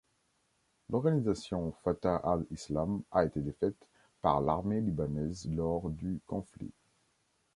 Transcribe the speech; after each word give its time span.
L'organisation 0.89 1.73
Fatah 1.83 2.15
al-Islam 2.23 3.03
a 3.11 3.23
été 3.23 3.39
défaite 3.39 3.85
par 4.23 4.41
l'Armée 4.41 4.81
Libanaise 4.81 5.47
lors 5.51 5.91
du 5.91 6.17
conflit. 6.25 6.71